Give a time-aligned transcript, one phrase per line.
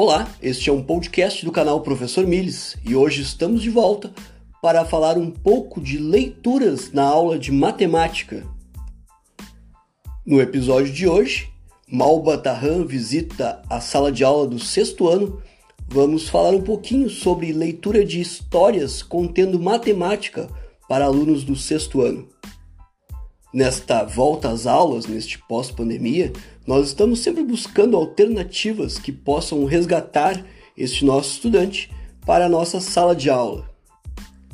[0.00, 4.12] Olá, este é um podcast do canal Professor Miles e hoje estamos de volta
[4.62, 8.46] para falar um pouco de leituras na aula de matemática.
[10.24, 11.48] No episódio de hoje,
[11.90, 15.42] Malba Tarran visita a sala de aula do sexto ano.
[15.88, 20.48] Vamos falar um pouquinho sobre leitura de histórias contendo matemática
[20.88, 22.28] para alunos do sexto ano.
[23.52, 26.32] Nesta volta às aulas, neste pós-pandemia,
[26.68, 30.44] nós estamos sempre buscando alternativas que possam resgatar
[30.76, 31.90] este nosso estudante
[32.26, 33.70] para a nossa sala de aula.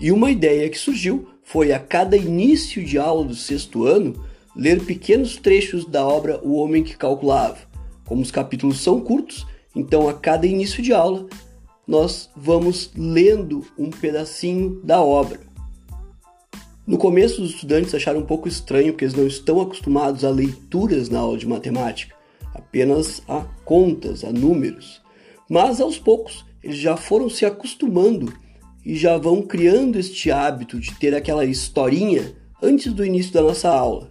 [0.00, 4.24] E uma ideia que surgiu foi a cada início de aula do sexto ano
[4.56, 7.58] ler pequenos trechos da obra O Homem que Calculava.
[8.06, 9.46] Como os capítulos são curtos,
[9.76, 11.26] então a cada início de aula
[11.86, 15.40] nós vamos lendo um pedacinho da obra.
[16.88, 21.10] No começo, os estudantes acharam um pouco estranho porque eles não estão acostumados a leituras
[21.10, 22.16] na aula de matemática,
[22.54, 25.02] apenas a contas, a números.
[25.50, 28.32] Mas aos poucos, eles já foram se acostumando
[28.86, 33.68] e já vão criando este hábito de ter aquela historinha antes do início da nossa
[33.68, 34.10] aula.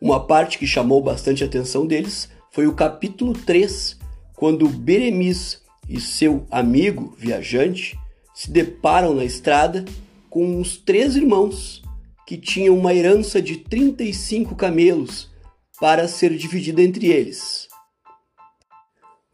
[0.00, 3.98] Uma parte que chamou bastante a atenção deles foi o capítulo 3,
[4.34, 7.94] quando Beremis e seu amigo viajante
[8.34, 9.84] se deparam na estrada
[10.32, 11.82] com os três irmãos
[12.26, 15.30] que tinham uma herança de 35 camelos
[15.78, 17.68] para ser dividida entre eles.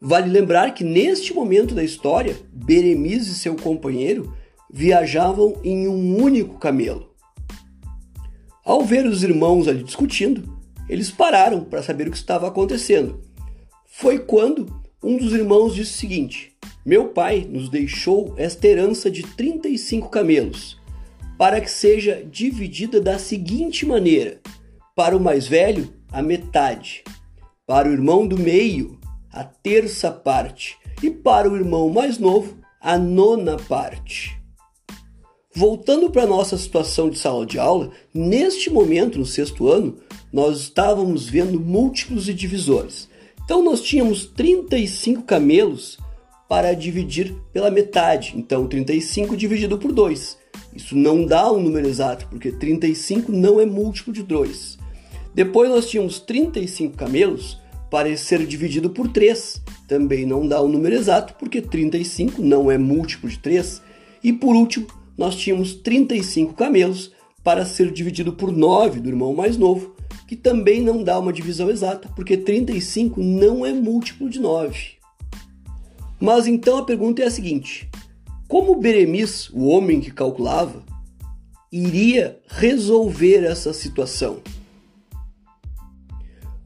[0.01, 4.35] Vale lembrar que neste momento da história, Beremis e seu companheiro
[4.69, 7.15] viajavam em um único camelo.
[8.65, 13.21] Ao ver os irmãos ali discutindo, eles pararam para saber o que estava acontecendo.
[13.85, 14.67] Foi quando
[15.01, 20.78] um dos irmãos disse o seguinte: Meu pai nos deixou esta herança de 35 camelos
[21.39, 24.41] para que seja dividida da seguinte maneira:
[24.93, 27.01] para o mais velho, a metade,
[27.65, 28.99] para o irmão do meio,
[29.31, 34.37] a terça parte, e para o irmão mais novo, a nona parte.
[35.55, 39.97] Voltando para nossa situação de sala de aula, neste momento, no sexto ano,
[40.31, 43.07] nós estávamos vendo múltiplos e divisores.
[43.45, 45.97] Então, nós tínhamos 35 camelos
[46.49, 48.33] para dividir pela metade.
[48.35, 50.38] Então, 35 dividido por 2.
[50.73, 54.77] Isso não dá um número exato, porque 35 não é múltiplo de 2.
[55.33, 57.59] Depois nós tínhamos 35 camelos
[57.89, 59.61] para ser dividido por 3.
[59.87, 63.81] Também não dá um número exato, porque 35 não é múltiplo de 3.
[64.23, 64.87] E por último,
[65.17, 67.11] nós tínhamos 35 camelos
[67.43, 69.95] para ser dividido por 9 do irmão mais novo,
[70.27, 74.99] que também não dá uma divisão exata, porque 35 não é múltiplo de 9.
[76.19, 77.89] Mas então a pergunta é a seguinte:
[78.49, 80.83] como Beremis, o homem que calculava,
[81.71, 84.39] iria resolver essa situação?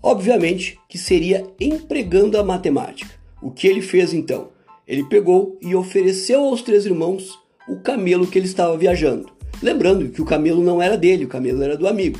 [0.01, 3.11] Obviamente que seria empregando a matemática.
[3.41, 4.47] O que ele fez então?
[4.87, 9.29] Ele pegou e ofereceu aos três irmãos o camelo que ele estava viajando.
[9.61, 12.17] Lembrando que o camelo não era dele, o camelo era do amigo.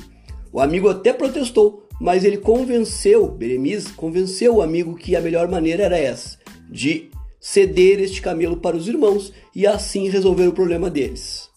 [0.51, 5.83] O amigo até protestou, mas ele convenceu, Beremis convenceu o amigo que a melhor maneira
[5.83, 6.37] era essa,
[6.69, 7.09] de
[7.43, 11.49] ceder este camelo para os irmãos e assim resolver o problema deles.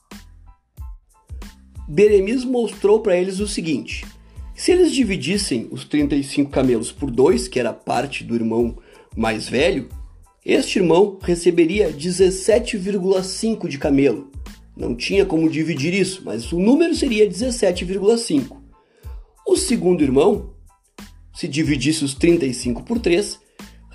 [1.88, 4.04] Beremis mostrou para eles o seguinte:
[4.52, 8.76] se eles dividissem os 35 camelos por dois, que era parte do irmão
[9.16, 9.88] mais velho,
[10.44, 14.32] este irmão receberia 17,5 de camelo.
[14.76, 18.56] Não tinha como dividir isso, mas o número seria 17,5.
[19.46, 20.50] O segundo irmão,
[21.32, 23.45] se dividisse os 35 por 3,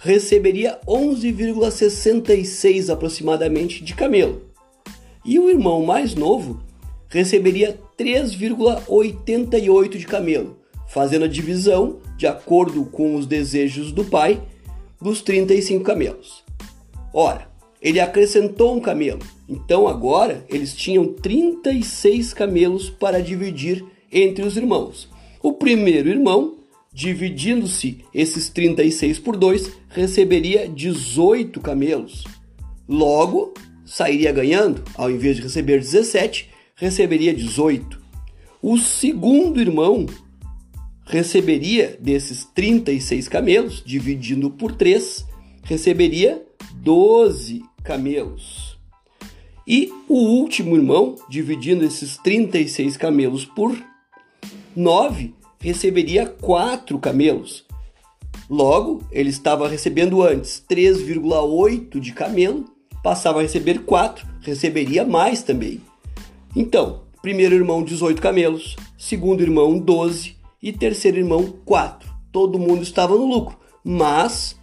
[0.04, 4.42] receberia 11,66 aproximadamente de camelo.
[5.24, 6.60] E o irmão mais novo
[7.08, 10.58] receberia 3,88 de camelo,
[10.88, 14.42] fazendo a divisão de acordo com os desejos do pai
[15.00, 16.44] dos 35 camelos.
[17.14, 17.48] Ora,
[17.80, 25.08] ele acrescentou um camelo, então agora eles tinham 36 camelos para dividir entre os irmãos.
[25.44, 26.56] O primeiro irmão
[27.02, 32.24] Dividindo-se esses 36 por 2, receberia 18 camelos.
[32.88, 38.00] Logo, sairia ganhando, ao invés de receber 17, receberia 18.
[38.62, 40.06] O segundo irmão
[41.04, 45.26] receberia desses 36 camelos, dividindo por 3,
[45.64, 46.40] receberia
[46.76, 48.78] 12 camelos.
[49.68, 53.76] E o último irmão, dividindo esses 36 camelos por
[54.76, 57.66] 9, receberia quatro camelos.
[58.50, 62.66] Logo, ele estava recebendo antes 3,8 de camelo,
[63.02, 65.80] passava a receber 4, receberia mais também.
[66.56, 72.12] Então, primeiro irmão 18 camelos, segundo irmão 12 e terceiro irmão 4.
[72.32, 74.60] Todo mundo estava no lucro, mas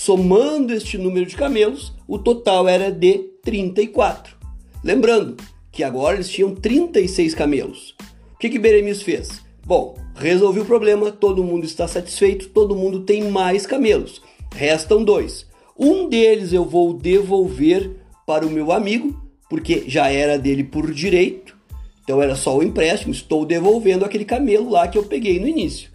[0.00, 4.36] Somando este número de camelos, o total era de 34.
[4.84, 5.36] Lembrando
[5.72, 7.96] que agora eles tinham 36 camelos.
[8.32, 9.42] O que, que Beremiz fez?
[9.68, 14.22] Bom, resolvi o problema, todo mundo está satisfeito, todo mundo tem mais camelos.
[14.54, 15.46] Restam dois.
[15.78, 17.90] Um deles eu vou devolver
[18.26, 19.14] para o meu amigo,
[19.46, 21.54] porque já era dele por direito,
[22.02, 25.90] então era só o empréstimo, estou devolvendo aquele camelo lá que eu peguei no início.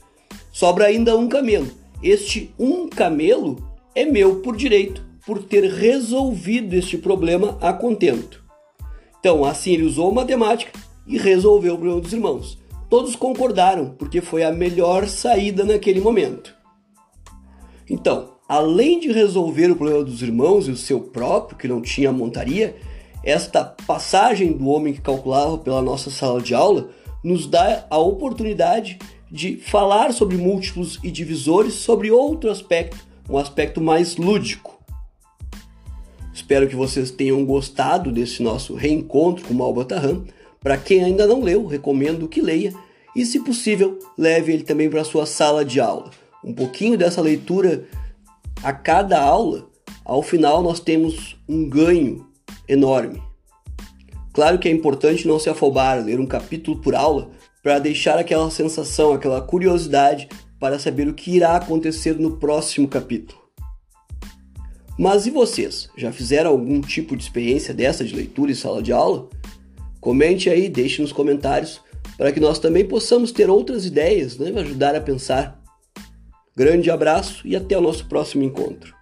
[0.51, 1.71] Sobra ainda um camelo.
[2.03, 3.57] Este um camelo
[3.95, 8.43] é meu por direito, por ter resolvido este problema a contento.
[9.19, 10.71] Então, assim ele usou matemática
[11.07, 12.61] e resolveu o problema dos irmãos.
[12.93, 16.53] Todos concordaram, porque foi a melhor saída naquele momento.
[17.89, 22.11] Então, além de resolver o problema dos irmãos e o seu próprio, que não tinha
[22.11, 22.75] montaria,
[23.23, 26.89] esta passagem do homem que calculava pela nossa sala de aula
[27.23, 28.99] nos dá a oportunidade
[29.31, 34.79] de falar sobre múltiplos e divisores sobre outro aspecto, um aspecto mais lúdico.
[36.31, 40.25] Espero que vocês tenham gostado desse nosso reencontro com Malba Tarram.
[40.63, 42.74] Para quem ainda não leu, recomendo que leia
[43.13, 46.10] e, se possível, leve ele também para sua sala de aula.
[46.44, 47.86] Um pouquinho dessa leitura
[48.63, 49.69] a cada aula,
[50.06, 52.25] ao final nós temos um ganho
[52.68, 53.21] enorme.
[54.31, 57.30] Claro que é importante não se afobar, ler um capítulo por aula
[57.62, 60.27] para deixar aquela sensação, aquela curiosidade
[60.60, 63.42] para saber o que irá acontecer no próximo capítulo.
[64.98, 65.89] Mas e vocês?
[65.98, 69.27] Já fizeram algum tipo de experiência dessa de leitura em sala de aula?
[70.03, 71.79] Comente aí, deixe nos comentários
[72.17, 75.63] para que nós também possamos ter outras ideias, né, ajudar a pensar.
[76.53, 78.94] Grande abraço e até o nosso próximo encontro.